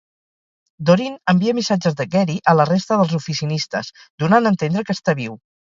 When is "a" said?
2.53-2.57, 4.51-4.55